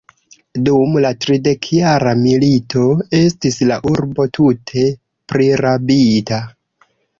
[0.69, 2.87] Dum la tridekjara milito
[3.19, 4.89] estis la urbo tute
[5.35, 6.43] prirabita.